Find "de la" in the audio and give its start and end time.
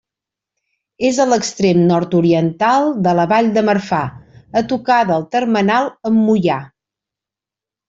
3.09-3.27